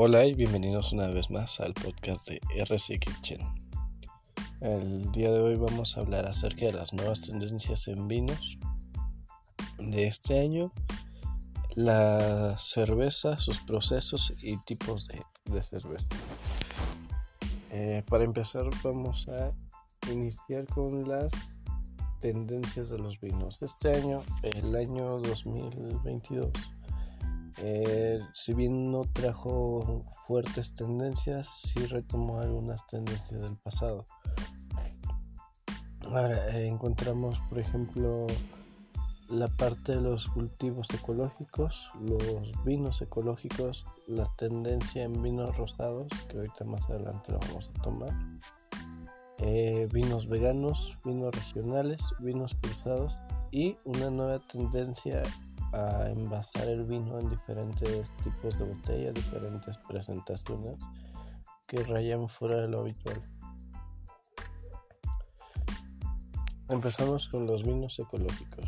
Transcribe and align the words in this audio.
Hola 0.00 0.24
y 0.26 0.34
bienvenidos 0.34 0.92
una 0.92 1.08
vez 1.08 1.28
más 1.28 1.58
al 1.58 1.74
podcast 1.74 2.28
de 2.28 2.40
RC 2.54 3.00
Kitchen. 3.00 3.40
El 4.60 5.10
día 5.10 5.32
de 5.32 5.40
hoy 5.40 5.56
vamos 5.56 5.96
a 5.96 6.02
hablar 6.02 6.24
acerca 6.24 6.66
de 6.66 6.72
las 6.72 6.92
nuevas 6.92 7.22
tendencias 7.22 7.88
en 7.88 8.06
vinos 8.06 8.58
de 9.80 10.06
este 10.06 10.38
año, 10.38 10.70
la 11.74 12.56
cerveza, 12.58 13.38
sus 13.38 13.58
procesos 13.58 14.32
y 14.40 14.56
tipos 14.58 15.08
de, 15.08 15.62
cerveza. 15.62 16.06
Eh, 17.72 18.04
para 18.08 18.22
empezar 18.22 18.70
vamos 18.84 19.28
a 19.28 19.52
iniciar 20.12 20.64
con 20.66 21.08
las 21.08 21.32
tendencias 22.20 22.88
de 22.90 23.00
los 23.00 23.20
vinos. 23.20 23.62
Este 23.62 23.96
año, 23.96 24.20
el 24.44 24.76
año 24.76 25.18
2022 25.18 26.52
eh, 27.60 28.20
si 28.32 28.54
bien 28.54 28.92
no 28.92 29.02
trajo 29.12 30.04
fuertes 30.26 30.74
tendencias, 30.74 31.48
sí 31.48 31.86
retomó 31.86 32.40
algunas 32.40 32.86
tendencias 32.86 33.40
del 33.40 33.56
pasado. 33.56 34.04
Ahora 36.06 36.56
eh, 36.56 36.66
encontramos, 36.66 37.40
por 37.48 37.58
ejemplo, 37.58 38.26
la 39.28 39.48
parte 39.48 39.92
de 39.92 40.00
los 40.00 40.28
cultivos 40.28 40.88
ecológicos, 40.94 41.90
los 42.00 42.52
vinos 42.64 43.02
ecológicos, 43.02 43.86
la 44.06 44.24
tendencia 44.36 45.02
en 45.02 45.20
vinos 45.22 45.56
rosados, 45.56 46.08
que 46.28 46.38
ahorita 46.38 46.64
más 46.64 46.88
adelante 46.88 47.32
lo 47.32 47.38
vamos 47.40 47.70
a 47.74 47.82
tomar. 47.82 48.10
Eh, 49.38 49.86
vinos 49.92 50.28
veganos, 50.28 50.98
vinos 51.04 51.34
regionales, 51.34 52.12
vinos 52.20 52.56
cruzados 52.60 53.20
y 53.50 53.76
una 53.84 54.10
nueva 54.10 54.40
tendencia 54.40 55.22
a 55.72 56.08
envasar 56.10 56.68
el 56.68 56.84
vino 56.84 57.18
en 57.18 57.28
diferentes 57.28 58.12
tipos 58.22 58.58
de 58.58 58.64
botella, 58.64 59.12
diferentes 59.12 59.78
presentaciones 59.78 60.82
que 61.66 61.82
rayan 61.84 62.28
fuera 62.28 62.62
de 62.62 62.68
lo 62.68 62.80
habitual. 62.80 63.22
Empezamos 66.68 67.28
con 67.28 67.46
los 67.46 67.64
vinos 67.64 67.98
ecológicos. 67.98 68.66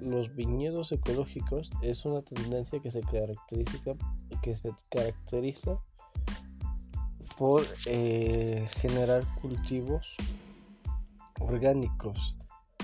Los 0.00 0.34
viñedos 0.34 0.92
ecológicos 0.92 1.70
es 1.80 2.04
una 2.04 2.20
tendencia 2.20 2.80
que 2.80 2.90
se 2.90 3.00
caracteriza, 3.00 3.94
por 7.38 7.64
eh, 7.86 8.66
generar 8.76 9.24
cultivos 9.40 10.16
orgánicos. 11.40 12.36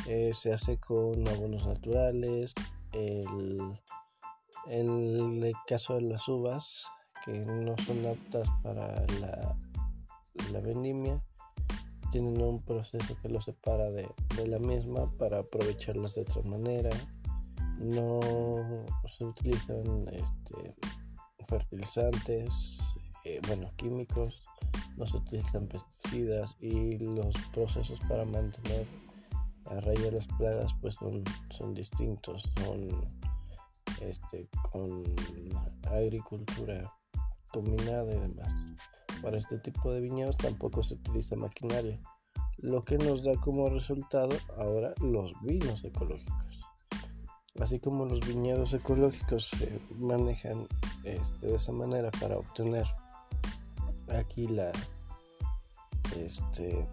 Eh, 0.09 0.31
se 0.33 0.53
hace 0.53 0.79
con 0.79 1.29
abonos 1.29 1.67
naturales, 1.67 2.55
el, 2.93 3.81
el 4.69 5.53
caso 5.67 5.95
de 5.95 6.03
las 6.03 6.29
uvas 6.29 6.87
que 7.25 7.33
no 7.33 7.75
son 7.79 8.07
aptas 8.07 8.49
para 8.63 9.07
la, 9.21 9.57
la 10.53 10.61
vendimia 10.61 11.23
tienen 12.11 12.41
un 12.43 12.63
proceso 12.63 13.17
que 13.23 13.29
los 13.29 13.45
separa 13.45 13.91
de, 13.91 14.09
la 14.47 14.59
misma 14.59 15.11
para 15.17 15.39
aprovecharlas 15.41 16.15
de 16.15 16.23
otra 16.23 16.43
manera. 16.43 16.91
No 17.79 18.21
se 19.07 19.25
utilizan 19.25 20.07
este, 20.13 20.75
fertilizantes 21.49 22.97
eh, 23.25 23.41
bueno 23.47 23.71
químicos 23.77 24.43
no 24.97 25.07
se 25.07 25.17
utilizan 25.17 25.67
pesticidas 25.67 26.57
y 26.61 26.99
los 26.99 27.35
procesos 27.53 28.01
para 28.03 28.25
mantener 28.25 28.87
a 29.71 29.81
raíz 29.81 30.03
de 30.03 30.13
las 30.13 30.27
plagas 30.27 30.75
pues 30.81 30.95
son, 30.95 31.23
son 31.51 31.75
distintos, 31.75 32.51
son 32.57 33.07
este, 34.01 34.49
con 34.71 35.03
agricultura 35.91 36.93
combinada 37.53 38.13
y 38.13 38.19
demás. 38.19 38.53
Para 39.23 39.39
este 39.39 39.59
tipo 39.59 39.93
de 39.93 40.01
viñedos 40.01 40.37
tampoco 40.37 40.83
se 40.83 40.95
utiliza 40.95 41.37
maquinaria, 41.37 42.01
lo 42.59 42.85
que 42.85 42.99
nos 42.99 43.23
da 43.25 43.35
como 43.37 43.69
resultado 43.69 44.37
ahora 44.57 44.95
los 45.01 45.33
vinos 45.43 45.85
ecológicos. 45.85 46.67
Así 47.61 47.79
como 47.79 48.07
los 48.07 48.21
viñedos 48.21 48.73
ecológicos 48.73 49.49
se 49.49 49.81
manejan 49.91 50.67
este, 51.05 51.47
de 51.49 51.55
esa 51.55 51.73
manera 51.73 52.11
para 52.13 52.39
obtener 52.39 52.87
aquí 54.09 54.49
la 54.49 54.73
este 56.17 56.89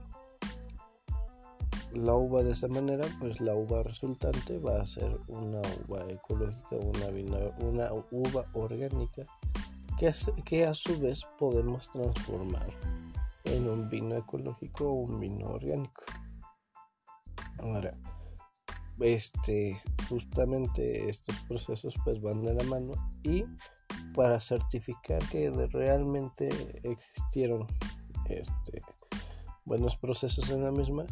la 1.93 2.13
uva 2.13 2.43
de 2.43 2.51
esa 2.51 2.67
manera, 2.67 3.05
pues 3.19 3.39
la 3.41 3.55
uva 3.55 3.83
resultante 3.83 4.59
va 4.59 4.81
a 4.81 4.85
ser 4.85 5.17
una 5.27 5.61
uva 5.87 6.05
ecológica, 6.09 6.75
una, 6.75 7.07
una 7.59 7.89
uva 8.11 8.45
orgánica, 8.53 9.23
que, 9.97 10.13
que 10.45 10.65
a 10.65 10.73
su 10.73 10.99
vez 10.99 11.25
podemos 11.37 11.89
transformar 11.89 12.67
en 13.45 13.67
un 13.67 13.89
vino 13.89 14.15
ecológico 14.15 14.89
o 14.89 14.93
un 14.93 15.19
vino 15.19 15.47
orgánico. 15.47 16.03
Ahora, 17.59 17.97
este, 18.99 19.79
justamente 20.09 21.09
estos 21.09 21.35
procesos 21.47 21.95
pues 22.03 22.21
van 22.21 22.43
de 22.43 22.53
la 22.53 22.63
mano 22.65 22.93
y 23.23 23.45
para 24.13 24.39
certificar 24.39 25.21
que 25.29 25.49
realmente 25.71 26.49
existieron 26.83 27.67
este, 28.25 28.81
buenos 29.65 29.95
procesos 29.97 30.49
en 30.49 30.63
la 30.63 30.71
misma, 30.71 31.05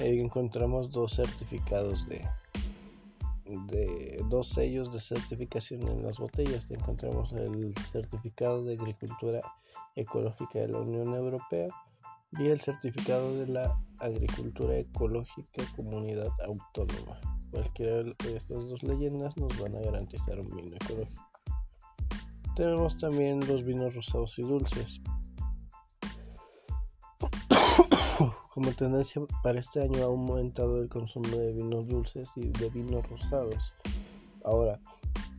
encontramos 0.00 0.90
dos 0.90 1.12
certificados 1.12 2.08
de, 2.08 2.24
de 3.44 4.24
dos 4.28 4.48
sellos 4.48 4.92
de 4.92 5.00
certificación 5.00 5.86
en 5.88 6.02
las 6.02 6.18
botellas. 6.18 6.70
Encontramos 6.70 7.32
el 7.32 7.74
certificado 7.78 8.64
de 8.64 8.74
agricultura 8.74 9.40
ecológica 9.94 10.60
de 10.60 10.68
la 10.68 10.78
Unión 10.78 11.14
Europea 11.14 11.68
y 12.32 12.46
el 12.48 12.60
certificado 12.60 13.34
de 13.38 13.48
la 13.48 13.80
agricultura 14.00 14.76
ecológica 14.76 15.64
comunidad 15.74 16.28
autónoma. 16.44 17.20
Cualquiera 17.50 18.02
de 18.02 18.36
estas 18.36 18.68
dos 18.68 18.82
leyendas 18.82 19.36
nos 19.38 19.58
van 19.58 19.76
a 19.76 19.80
garantizar 19.80 20.38
un 20.38 20.48
vino 20.48 20.76
ecológico. 20.76 21.22
Tenemos 22.54 22.96
también 22.96 23.40
los 23.46 23.64
vinos 23.64 23.94
rosados 23.94 24.38
y 24.38 24.42
dulces. 24.42 25.00
Como 28.58 28.72
tendencia 28.72 29.22
para 29.44 29.60
este 29.60 29.80
año 29.80 30.02
ha 30.02 30.06
aumentado 30.06 30.82
el 30.82 30.88
consumo 30.88 31.28
de 31.28 31.52
vinos 31.52 31.86
dulces 31.86 32.32
y 32.34 32.48
de 32.48 32.68
vinos 32.70 33.08
rosados. 33.08 33.72
Ahora, 34.42 34.80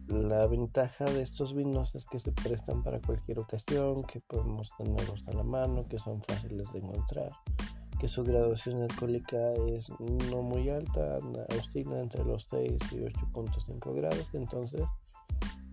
la 0.07 0.47
ventaja 0.47 1.03
de 1.03 1.22
estos 1.22 1.53
vinos 1.53 1.96
es 1.96 2.06
que 2.06 2.18
se 2.18 2.31
prestan 2.31 2.81
para 2.81 3.02
cualquier 3.02 3.40
ocasión, 3.40 4.06
que 4.06 4.22
podemos 4.22 4.72
tenerlos 4.78 5.28
a 5.28 5.34
la 5.34 5.44
mano, 5.44 5.85
que 5.90 6.00
son 6.00 6.24
fáciles 6.24 6.72
de 6.72 6.80
encontrar, 6.80 7.30
que 8.00 8.07
su 8.07 8.24
graduación 8.24 8.84
alcohólica 8.84 9.51
es 9.68 9.90
no 10.00 10.41
muy 10.41 10.69
alta, 10.69 11.18
oscila 11.59 12.00
entre 12.00 12.24
los 12.24 12.44
6 12.44 12.72
y 12.94 12.96
8.5 13.00 13.96
grados. 13.96 14.34
Entonces, 14.34 14.88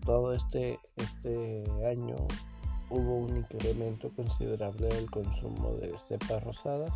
todo 0.04 0.34
este, 0.34 0.80
este 0.96 1.62
año 1.88 2.16
hubo 2.90 3.18
un 3.18 3.36
incremento 3.36 4.10
considerable 4.16 4.88
del 4.88 5.08
consumo 5.08 5.76
de 5.76 5.96
cepas 5.96 6.42
rosadas 6.42 6.92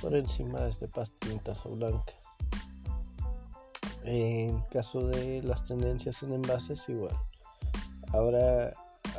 por 0.00 0.14
encima 0.14 0.60
de 0.60 0.72
cepas 0.72 1.12
tintas 1.18 1.64
o 1.66 1.70
blancas. 1.70 2.16
En 4.04 4.60
caso 4.70 5.06
de 5.06 5.42
las 5.42 5.64
tendencias 5.64 6.22
en 6.22 6.32
envases, 6.32 6.88
igual. 6.88 7.16
Ahora 8.12 8.72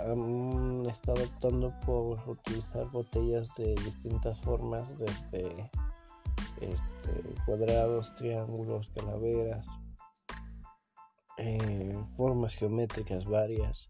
han 0.06 0.86
estado 0.86 1.24
optando 1.24 1.74
por 1.86 2.18
utilizar 2.30 2.90
botellas 2.92 3.54
de 3.56 3.76
distintas 3.84 4.42
formas, 4.42 4.98
desde 4.98 5.70
este, 6.62 7.36
cuadrados, 7.46 8.14
triángulos, 8.16 8.90
calaveras, 8.96 9.68
eh, 11.38 11.98
formas 12.16 12.56
geométricas 12.56 13.26
varias. 13.26 13.90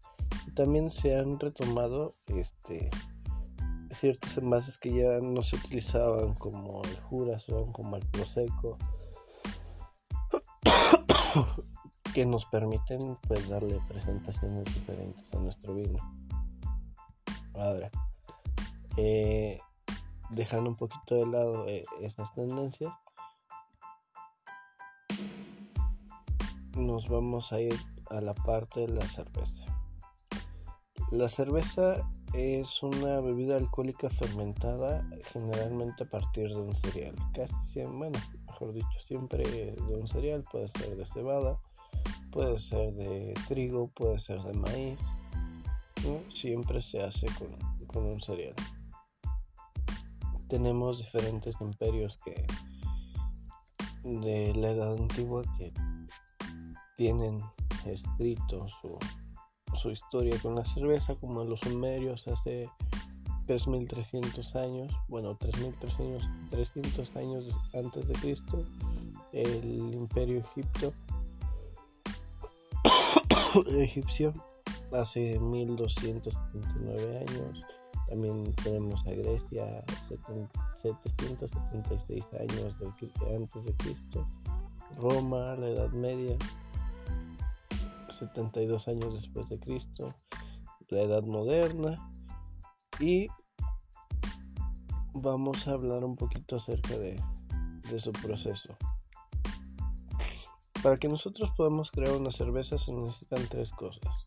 También 0.54 0.90
se 0.90 1.16
han 1.16 1.38
retomado 1.38 2.16
este, 2.26 2.90
ciertos 3.90 4.36
envases 4.38 4.78
que 4.78 4.92
ya 4.92 5.18
no 5.20 5.42
se 5.42 5.56
utilizaban 5.56 6.34
como 6.34 6.82
el 6.84 7.00
Jurason, 7.00 7.72
como 7.72 7.96
el 7.96 8.06
Prosecco 8.06 8.78
que 12.14 12.26
nos 12.26 12.46
permiten 12.46 13.16
pues 13.26 13.48
darle 13.48 13.80
presentaciones 13.86 14.64
diferentes 14.74 15.32
a 15.34 15.38
nuestro 15.38 15.74
vino. 15.74 15.98
Ahora, 17.54 17.90
eh, 18.96 19.60
dejando 20.30 20.70
un 20.70 20.76
poquito 20.76 21.14
de 21.14 21.26
lado 21.26 21.66
eh, 21.66 21.82
esas 22.00 22.32
tendencias, 22.34 22.92
nos 26.76 27.08
vamos 27.08 27.52
a 27.52 27.60
ir 27.60 27.74
a 28.10 28.20
la 28.20 28.34
parte 28.34 28.80
de 28.80 28.88
la 28.88 29.06
cerveza. 29.06 29.64
La 31.10 31.28
cerveza 31.28 32.08
es 32.34 32.82
una 32.82 33.20
bebida 33.20 33.56
alcohólica 33.56 34.10
fermentada 34.10 35.08
generalmente 35.32 36.04
a 36.04 36.08
partir 36.08 36.48
de 36.48 36.60
un 36.60 36.74
cereal. 36.74 37.14
Casi 37.34 37.54
siempre, 37.62 37.96
bueno, 37.96 38.18
mejor 38.46 38.72
dicho, 38.72 38.98
siempre 38.98 39.42
de 39.44 39.94
un 39.94 40.06
cereal. 40.06 40.44
Puede 40.50 40.68
ser 40.68 40.96
de 40.96 41.06
cebada, 41.06 41.58
puede 42.30 42.58
ser 42.58 42.92
de 42.94 43.34
trigo, 43.46 43.88
puede 43.88 44.18
ser 44.18 44.40
de 44.42 44.52
maíz. 44.54 45.00
siempre 46.28 46.82
se 46.82 47.02
hace 47.02 47.26
con, 47.38 47.56
con 47.86 48.04
un 48.04 48.20
cereal. 48.20 48.54
Tenemos 50.48 50.98
diferentes 50.98 51.60
imperios 51.60 52.18
que 52.24 52.46
de 54.04 54.54
la 54.54 54.70
edad 54.70 54.92
antigua 54.92 55.42
que 55.58 55.72
tienen 56.96 57.40
escrito 57.84 58.66
su, 58.68 58.98
su 59.74 59.90
historia 59.90 60.38
con 60.40 60.54
la 60.54 60.64
cerveza, 60.64 61.16
como 61.16 61.44
los 61.44 61.60
sumerios 61.60 62.26
hace 62.28 62.70
3300 63.46 64.56
años, 64.56 64.90
bueno, 65.08 65.36
3300 65.36 66.26
300 66.50 67.16
años 67.16 67.46
antes 67.74 68.08
de 68.08 68.14
Cristo, 68.14 68.64
el 69.32 69.94
imperio 69.94 70.40
egipto 70.40 70.92
egipcio 73.78 74.32
hace 74.92 75.38
1279 75.38 77.18
años. 77.18 77.62
También 78.08 78.52
tenemos 78.64 79.06
a 79.06 79.10
Grecia 79.10 79.84
776 80.08 82.24
años 82.40 82.76
antes 83.34 83.64
de 83.64 83.74
Cristo. 83.76 84.26
Roma, 84.96 85.54
la 85.56 85.68
Edad 85.68 85.90
Media, 85.90 86.38
72 88.18 88.88
años 88.88 89.14
después 89.14 89.48
de 89.48 89.58
Cristo. 89.58 90.14
La 90.88 91.02
Edad 91.02 91.22
Moderna. 91.22 92.10
Y 93.00 93.28
vamos 95.14 95.68
a 95.68 95.72
hablar 95.72 96.04
un 96.04 96.16
poquito 96.16 96.56
acerca 96.56 96.96
de, 96.98 97.20
su 97.98 98.12
proceso. 98.12 98.76
Para 100.82 100.96
que 100.96 101.08
nosotros 101.08 101.50
podamos 101.56 101.90
crear 101.90 102.16
una 102.16 102.30
cerveza 102.30 102.78
se 102.78 102.92
necesitan 102.92 103.46
tres 103.48 103.72
cosas. 103.72 104.26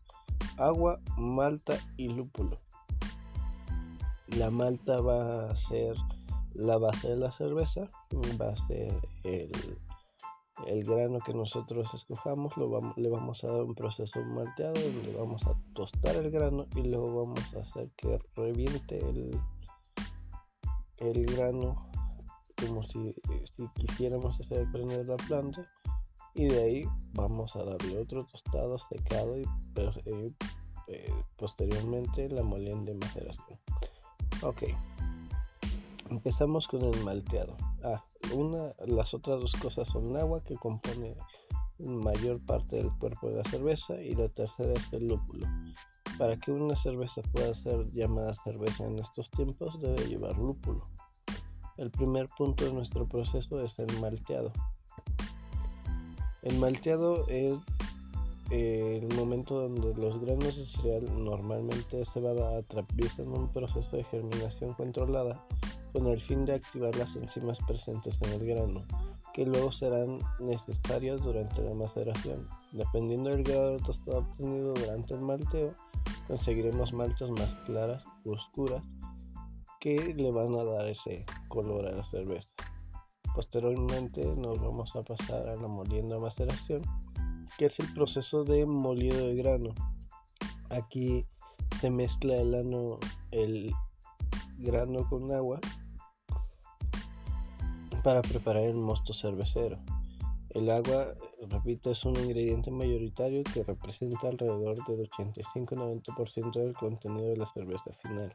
Agua, 0.58 1.00
malta 1.16 1.78
y 1.96 2.08
lúpulo. 2.08 2.60
La 4.28 4.50
malta 4.50 5.00
va 5.00 5.50
a 5.50 5.56
ser 5.56 5.96
la 6.54 6.78
base 6.78 7.08
de 7.08 7.16
la 7.16 7.30
cerveza, 7.30 7.90
va 8.40 8.50
a 8.50 8.56
ser 8.56 9.08
el, 9.24 9.50
grano 10.84 11.18
que 11.20 11.34
nosotros 11.34 11.92
escojamos, 11.94 12.56
lo 12.56 12.68
vamos, 12.68 12.96
le 12.96 13.08
vamos 13.08 13.44
a 13.44 13.48
dar 13.48 13.62
un 13.62 13.74
proceso 13.74 14.20
malteado 14.20 14.74
donde 14.74 15.12
vamos 15.12 15.46
a 15.46 15.54
tostar 15.74 16.16
el 16.16 16.30
grano 16.30 16.66
y 16.76 16.82
luego 16.82 17.24
vamos 17.24 17.54
a 17.54 17.60
hacer 17.60 17.90
que 17.96 18.18
reviente 18.34 18.98
el, 18.98 19.38
el 20.98 21.26
grano 21.26 21.76
como 22.56 22.82
si, 22.82 23.14
si 23.56 23.68
quisiéramos 23.74 24.40
hacer 24.40 24.70
prender 24.70 25.06
la 25.08 25.16
planta. 25.16 25.66
Y 26.34 26.46
de 26.46 26.62
ahí 26.62 26.84
vamos 27.12 27.56
a 27.56 27.64
darle 27.64 27.98
otro 27.98 28.24
tostado 28.24 28.78
secado 28.78 29.38
y 29.38 29.44
eh, 30.86 31.12
posteriormente 31.36 32.28
la 32.30 32.42
molienda 32.42 32.92
de 32.92 32.98
maceración. 32.98 33.58
Ok 34.42 34.62
empezamos 36.12 36.68
con 36.68 36.82
el 36.82 37.04
malteado. 37.04 37.56
Ah 37.82 38.04
una 38.30 38.74
las 38.86 39.14
otras 39.14 39.40
dos 39.40 39.52
cosas 39.54 39.88
son 39.88 40.16
agua 40.16 40.42
que 40.42 40.54
compone 40.54 41.16
mayor 41.78 42.40
parte 42.40 42.76
del 42.76 42.90
cuerpo 42.92 43.28
de 43.28 43.36
la 43.36 43.44
cerveza 43.44 44.00
y 44.00 44.14
la 44.14 44.28
tercera 44.28 44.72
es 44.72 44.92
el 44.92 45.08
lúpulo. 45.08 45.46
Para 46.18 46.38
que 46.38 46.52
una 46.52 46.76
cerveza 46.76 47.22
pueda 47.22 47.54
ser 47.54 47.86
llamada 47.92 48.32
cerveza 48.34 48.86
en 48.86 48.98
estos 48.98 49.30
tiempos 49.30 49.80
debe 49.80 50.06
llevar 50.06 50.36
lúpulo. 50.38 50.86
El 51.76 51.90
primer 51.90 52.28
punto 52.36 52.64
de 52.64 52.72
nuestro 52.72 53.08
proceso 53.08 53.62
es 53.64 53.78
el 53.78 54.00
malteado. 54.00 54.52
El 56.42 56.58
malteado 56.58 57.26
es 57.28 57.58
eh, 58.50 59.00
el 59.02 59.16
momento 59.16 59.68
donde 59.68 59.94
los 60.00 60.20
granos 60.20 60.56
de 60.56 60.64
cereal 60.64 61.24
normalmente 61.24 62.04
se 62.04 62.20
van 62.20 62.38
a 62.38 62.58
atravesar 62.58 63.26
un 63.26 63.50
proceso 63.50 63.96
de 63.96 64.04
germinación 64.04 64.74
controlada 64.74 65.44
con 65.92 66.06
el 66.06 66.20
fin 66.20 66.44
de 66.44 66.54
activar 66.54 66.94
las 66.96 67.16
enzimas 67.16 67.58
presentes 67.66 68.20
en 68.22 68.32
el 68.32 68.46
grano, 68.46 68.84
que 69.32 69.44
luego 69.44 69.72
serán 69.72 70.18
necesarias 70.40 71.22
durante 71.22 71.62
la 71.62 71.74
maceración. 71.74 72.48
Dependiendo 72.72 73.30
del 73.30 73.44
grado 73.44 73.72
de 73.72 73.78
tostado 73.78 74.18
obtenido 74.18 74.74
durante 74.74 75.14
el 75.14 75.20
malteo, 75.20 75.72
conseguiremos 76.26 76.92
maltas 76.92 77.30
más 77.30 77.54
claras 77.66 78.04
o 78.24 78.32
oscuras 78.32 78.82
que 79.80 80.14
le 80.14 80.30
van 80.30 80.54
a 80.54 80.64
dar 80.64 80.88
ese 80.88 81.24
color 81.48 81.86
a 81.86 81.92
la 81.92 82.04
cerveza. 82.04 82.52
Posteriormente 83.34 84.24
nos 84.36 84.60
vamos 84.60 84.94
a 84.94 85.02
pasar 85.02 85.48
a 85.48 85.56
la 85.56 85.68
molienda 85.68 86.18
maceración, 86.18 86.82
que 87.58 87.66
es 87.66 87.80
el 87.80 87.92
proceso 87.92 88.44
de 88.44 88.64
molido 88.66 89.26
de 89.26 89.34
grano. 89.34 89.74
Aquí 90.70 91.26
se 91.80 91.90
mezcla 91.90 92.36
el, 92.36 92.54
el 93.32 93.72
grano 94.58 95.08
con 95.08 95.32
agua 95.32 95.60
para 98.02 98.22
preparar 98.22 98.64
el 98.64 98.76
mosto 98.76 99.12
cervecero. 99.12 99.78
El 100.50 100.70
agua, 100.70 101.14
repito, 101.48 101.90
es 101.90 102.04
un 102.04 102.14
ingrediente 102.16 102.70
mayoritario 102.70 103.42
que 103.42 103.64
representa 103.64 104.28
alrededor 104.28 104.76
del 104.86 105.08
85-90% 105.10 106.52
del 106.52 106.74
contenido 106.74 107.28
de 107.28 107.36
la 107.38 107.46
cerveza 107.46 107.90
final. 108.02 108.34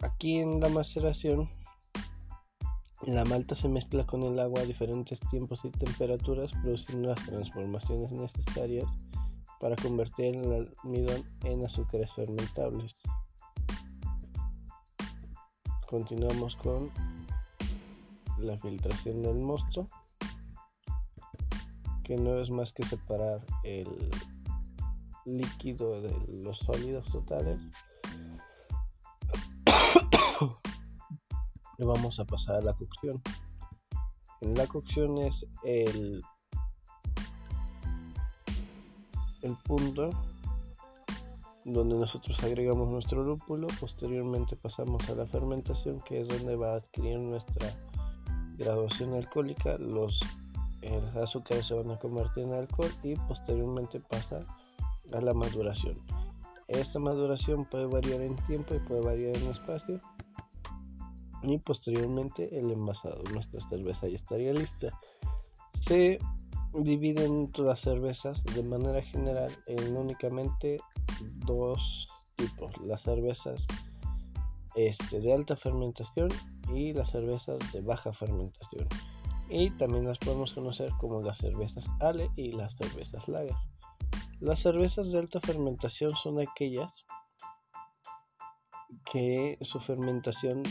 Aquí 0.00 0.38
en 0.38 0.58
la 0.58 0.68
maceración, 0.68 1.48
la 3.02 3.24
malta 3.24 3.54
se 3.54 3.68
mezcla 3.68 4.04
con 4.04 4.24
el 4.24 4.40
agua 4.40 4.62
a 4.62 4.64
diferentes 4.64 5.20
tiempos 5.20 5.64
y 5.64 5.70
temperaturas, 5.70 6.52
produciendo 6.52 7.10
las 7.10 7.24
transformaciones 7.24 8.10
necesarias 8.10 8.96
para 9.60 9.76
convertir 9.76 10.36
el 10.36 10.68
almidón 10.82 11.24
en 11.44 11.64
azúcares 11.64 12.12
fermentables. 12.14 12.96
Continuamos 15.88 16.54
con 16.56 16.90
la 18.36 18.58
filtración 18.58 19.22
del 19.22 19.36
mosto, 19.36 19.88
que 22.04 22.16
no 22.16 22.38
es 22.38 22.50
más 22.50 22.74
que 22.74 22.84
separar 22.84 23.40
el 23.64 23.88
líquido 25.24 26.02
de 26.02 26.14
los 26.42 26.58
sólidos 26.58 27.10
totales 27.10 27.58
le 31.78 31.86
vamos 31.86 32.20
a 32.20 32.26
pasar 32.26 32.56
a 32.56 32.60
la 32.60 32.74
cocción. 32.74 33.22
En 34.42 34.54
la 34.54 34.66
cocción 34.66 35.16
es 35.18 35.46
el, 35.64 36.22
el 39.40 39.56
punto 39.64 40.10
donde 41.72 41.96
nosotros 41.96 42.42
agregamos 42.42 42.88
nuestro 42.88 43.22
lúpulo, 43.22 43.66
posteriormente 43.80 44.56
pasamos 44.56 45.08
a 45.10 45.14
la 45.14 45.26
fermentación 45.26 46.00
que 46.00 46.20
es 46.20 46.28
donde 46.28 46.56
va 46.56 46.72
a 46.72 46.76
adquirir 46.76 47.18
nuestra 47.18 47.68
graduación 48.56 49.14
alcohólica, 49.14 49.76
los 49.78 50.20
azúcares 51.20 51.66
se 51.66 51.74
van 51.74 51.90
a 51.90 51.98
convertir 51.98 52.44
en 52.44 52.52
alcohol 52.52 52.90
y 53.02 53.14
posteriormente 53.16 54.00
pasa 54.00 54.46
a 55.12 55.20
la 55.20 55.34
maduración. 55.34 55.94
Esta 56.68 56.98
maduración 56.98 57.64
puede 57.64 57.86
variar 57.86 58.20
en 58.20 58.36
tiempo 58.36 58.74
y 58.74 58.78
puede 58.78 59.00
variar 59.00 59.36
en 59.36 59.50
espacio 59.50 60.00
y 61.42 61.58
posteriormente 61.58 62.58
el 62.58 62.70
envasado. 62.70 63.22
Nuestra 63.32 63.60
cerveza 63.60 64.08
ya 64.08 64.16
estaría 64.16 64.52
lista. 64.52 64.98
Se 65.80 66.18
dividen 66.74 67.46
las 67.56 67.80
cervezas 67.80 68.44
de 68.44 68.62
manera 68.62 69.00
general 69.00 69.50
en 69.66 69.96
únicamente 69.96 70.78
dos 71.20 72.08
tipos: 72.36 72.76
las 72.84 73.02
cervezas 73.02 73.66
este, 74.74 75.20
de 75.20 75.32
alta 75.32 75.56
fermentación 75.56 76.28
y 76.74 76.92
las 76.92 77.10
cervezas 77.10 77.58
de 77.72 77.80
baja 77.80 78.12
fermentación. 78.12 78.86
Y 79.48 79.70
también 79.70 80.04
las 80.04 80.18
podemos 80.18 80.52
conocer 80.52 80.90
como 80.98 81.22
las 81.22 81.38
cervezas 81.38 81.90
Ale 82.00 82.30
y 82.36 82.52
las 82.52 82.76
cervezas 82.76 83.26
Lager. 83.28 83.56
Las 84.40 84.60
cervezas 84.60 85.10
de 85.10 85.18
alta 85.18 85.40
fermentación 85.40 86.14
son 86.14 86.40
aquellas 86.40 87.06
que 89.10 89.58
su 89.62 89.80
fermentación 89.80 90.62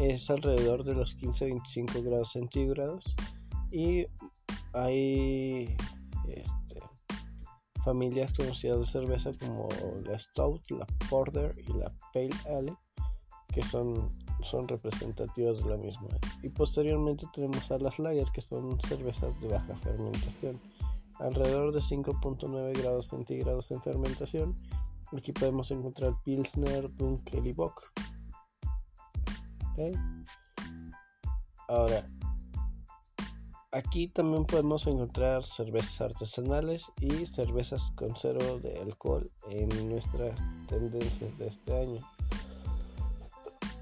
es 0.00 0.28
alrededor 0.30 0.84
de 0.84 0.94
los 0.94 1.16
15-25 1.16 2.02
grados 2.02 2.32
centígrados 2.32 3.04
y 3.70 4.06
hay 4.72 5.76
este, 6.28 6.80
familias 7.84 8.32
conocidas 8.32 8.78
de 8.78 8.84
cerveza 8.84 9.30
como 9.38 9.68
la 10.04 10.18
Stout, 10.18 10.70
la 10.70 10.86
Porter 11.08 11.54
y 11.58 11.72
la 11.72 11.92
Pale 12.12 12.30
Ale 12.48 12.76
que 13.52 13.62
son, 13.62 14.10
son 14.42 14.68
representativas 14.68 15.62
de 15.62 15.70
la 15.70 15.76
misma. 15.76 16.08
Y 16.42 16.48
posteriormente 16.50 17.26
tenemos 17.32 17.70
a 17.70 17.78
las 17.78 17.98
Lager 17.98 18.28
que 18.32 18.40
son 18.40 18.80
cervezas 18.82 19.40
de 19.40 19.48
baja 19.48 19.76
fermentación, 19.76 20.60
alrededor 21.18 21.72
de 21.72 21.80
5.9 21.80 22.80
grados 22.80 23.08
centígrados 23.08 23.70
en 23.70 23.82
fermentación. 23.82 24.56
Aquí 25.16 25.32
podemos 25.32 25.70
encontrar 25.70 26.14
Pilsner, 26.24 26.94
Dunkel 26.94 27.46
y 27.46 27.52
Bock. 27.52 27.92
Ahora, 31.68 32.08
Aquí 33.72 34.08
también 34.08 34.46
podemos 34.46 34.88
encontrar 34.88 35.44
cervezas 35.44 36.00
artesanales 36.00 36.90
y 37.00 37.24
cervezas 37.26 37.92
con 37.92 38.16
cero 38.16 38.58
de 38.58 38.80
alcohol 38.80 39.30
en 39.48 39.88
nuestras 39.88 40.40
tendencias 40.66 41.38
de 41.38 41.46
este 41.46 41.78
año. 41.78 42.00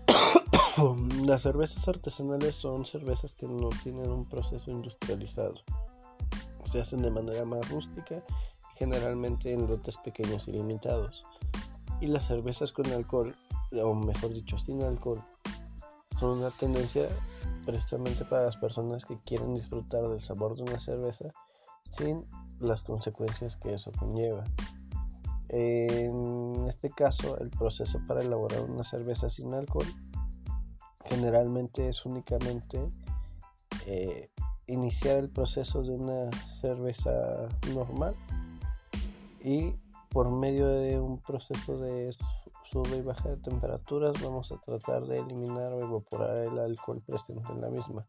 Las 1.26 1.40
cervezas 1.40 1.88
artesanales 1.88 2.54
son 2.54 2.84
cervezas 2.84 3.34
que 3.34 3.46
no 3.46 3.70
tienen 3.82 4.10
un 4.10 4.28
proceso 4.28 4.70
industrializado. 4.70 5.54
Se 6.64 6.82
hacen 6.82 7.00
de 7.00 7.10
manera 7.10 7.46
más 7.46 7.66
rústica 7.70 8.22
generalmente 8.76 9.54
en 9.54 9.66
lotes 9.66 9.96
pequeños 9.96 10.48
y 10.48 10.52
limitados. 10.52 11.22
Y 12.02 12.08
las 12.08 12.26
cervezas 12.26 12.72
con 12.72 12.92
alcohol, 12.92 13.34
o 13.72 13.94
mejor 13.94 14.34
dicho, 14.34 14.58
sin 14.58 14.82
alcohol, 14.82 15.24
son 16.18 16.38
una 16.38 16.50
tendencia 16.50 17.08
precisamente 17.68 18.24
para 18.24 18.46
las 18.46 18.56
personas 18.56 19.04
que 19.04 19.18
quieren 19.20 19.54
disfrutar 19.54 20.08
del 20.08 20.22
sabor 20.22 20.56
de 20.56 20.62
una 20.62 20.78
cerveza 20.78 21.26
sin 21.82 22.24
las 22.60 22.80
consecuencias 22.80 23.56
que 23.56 23.74
eso 23.74 23.92
conlleva. 23.92 24.42
En 25.50 26.64
este 26.66 26.88
caso, 26.88 27.36
el 27.36 27.50
proceso 27.50 28.00
para 28.06 28.22
elaborar 28.22 28.62
una 28.62 28.84
cerveza 28.84 29.28
sin 29.28 29.52
alcohol 29.52 29.84
generalmente 31.04 31.90
es 31.90 32.06
únicamente 32.06 32.88
eh, 33.84 34.30
iniciar 34.66 35.18
el 35.18 35.28
proceso 35.28 35.82
de 35.82 35.94
una 35.94 36.30
cerveza 36.46 37.48
normal 37.74 38.14
y 39.44 39.74
por 40.08 40.30
medio 40.30 40.68
de 40.68 40.98
un 40.98 41.18
proceso 41.20 41.76
de 41.76 42.08
sube 42.70 42.96
y 42.96 43.02
baja 43.02 43.30
de 43.30 43.36
temperaturas 43.38 44.22
vamos 44.22 44.52
a 44.52 44.60
tratar 44.60 45.06
de 45.06 45.18
eliminar 45.18 45.72
o 45.72 45.80
evaporar 45.80 46.36
el 46.38 46.58
alcohol 46.58 47.02
presente 47.06 47.50
en 47.50 47.60
la 47.60 47.70
misma. 47.70 48.06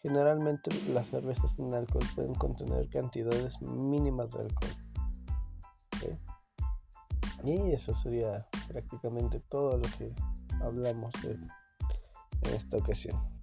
Generalmente 0.00 0.70
las 0.92 1.08
cervezas 1.08 1.52
sin 1.52 1.72
alcohol 1.72 2.04
pueden 2.14 2.34
contener 2.34 2.88
cantidades 2.88 3.60
mínimas 3.62 4.32
de 4.32 4.40
alcohol. 4.40 4.70
Y 7.44 7.72
eso 7.72 7.94
sería 7.94 8.46
prácticamente 8.68 9.40
todo 9.48 9.76
lo 9.76 9.88
que 9.98 10.12
hablamos 10.60 11.12
en 11.24 11.48
esta 12.54 12.78
ocasión. 12.78 13.41